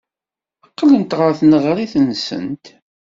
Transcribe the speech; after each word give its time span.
Qqlent 0.69 1.11
ɣer 1.19 1.31
tneɣrit-nsent. 1.39 2.65